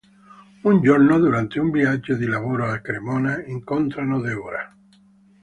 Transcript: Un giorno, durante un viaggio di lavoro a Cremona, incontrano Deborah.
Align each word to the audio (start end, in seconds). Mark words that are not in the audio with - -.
Un 0.63 0.81
giorno, 0.81 1.19
durante 1.19 1.59
un 1.59 1.69
viaggio 1.69 2.15
di 2.15 2.25
lavoro 2.25 2.65
a 2.65 2.79
Cremona, 2.79 3.39
incontrano 3.45 4.19
Deborah. 4.19 4.75